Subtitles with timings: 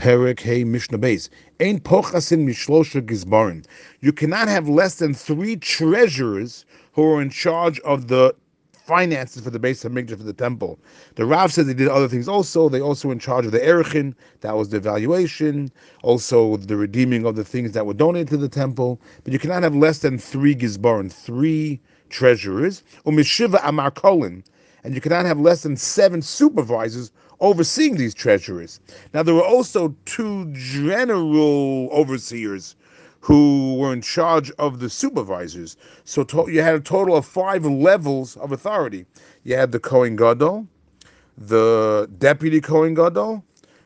[0.00, 1.28] Perek Hey Mishnah Beis.
[1.60, 3.66] Ein pochasin mishlosha gizbarim.
[4.00, 8.34] You cannot have less than three treasurers who are in charge of the
[8.72, 10.78] finances for the Beis HaMikdash for the temple.
[11.16, 12.70] The Rav says they did other things also.
[12.70, 15.70] They also in charge of the Erechin, that was the valuation,
[16.02, 18.98] also the redeeming of the things that were donated to the temple.
[19.22, 21.78] But you cannot have less than three gizbarim, three
[22.08, 22.82] treasurers.
[23.04, 24.44] Umishiva amar kolin,
[24.82, 28.80] and you cannot have less than seven supervisors overseeing these treasurers.
[29.14, 32.76] Now there were also two general overseers
[33.20, 35.76] who were in charge of the supervisors.
[36.04, 39.04] So to, you had a total of five levels of authority.
[39.44, 40.66] You had the Kohen Gadol,
[41.36, 43.44] the deputy Kohen Gadol,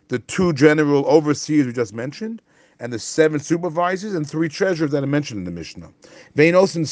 [0.09, 2.43] the two general overseers we just mentioned,
[2.81, 5.91] and the seven supervisors and three treasurers that I mentioned in the Mishnah.
[6.37, 6.87] Veinosin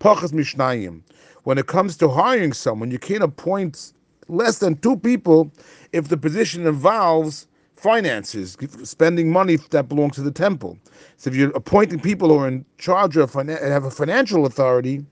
[0.00, 1.02] pachas mishnayim.
[1.44, 3.92] When it comes to hiring someone, you can't appoint
[4.28, 5.50] less than two people
[5.92, 10.78] if the position involves finances, spending money that belongs to the temple.
[11.16, 15.04] So if you're appointing people who are in charge of have a financial authority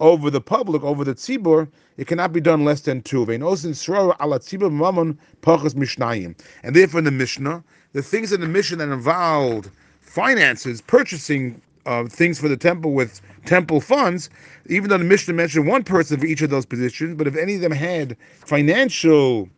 [0.00, 3.22] over the public, over the tzibur, it cannot be done less than two.
[3.22, 3.42] And
[6.76, 11.60] therefore, in the Mishnah, the things in the Mishnah that involved finances, purchasing
[11.90, 14.30] uh, things for the temple with temple funds,
[14.68, 17.56] even though the Mishnah mentioned one person for each of those positions, but if any
[17.56, 19.48] of them had financial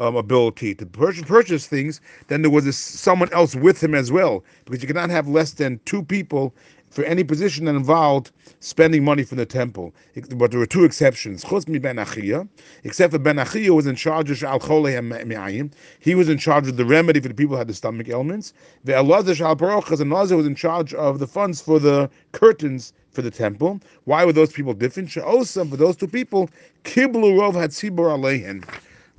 [0.00, 4.10] um, ability to purchase, purchase things, then there was a, someone else with him as
[4.10, 6.54] well, because you cannot have less than two people
[6.90, 9.94] for any position that involved spending money from the temple.
[10.34, 11.44] But there were two exceptions.
[11.44, 12.48] Chosmi ben Achia,
[12.82, 16.84] Except for Ben Achia, was in charge of Al He was in charge of the
[16.84, 18.52] remedy for the people who had the stomach ailments.
[18.84, 23.22] The Elazar Shal Baruch and was in charge of the funds for the curtains for
[23.22, 23.80] the temple.
[24.04, 25.10] Why were those people different?
[25.10, 26.50] Sha'osam, for those two people,
[26.84, 28.64] Kiblu Rov Hatzibur Aleihin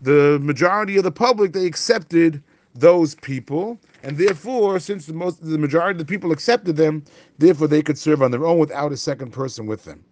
[0.02, 2.42] the majority of the public they accepted
[2.76, 7.04] those people, and therefore, since the most the majority of the people accepted them,
[7.38, 10.04] therefore they could serve on their own without a second person with them.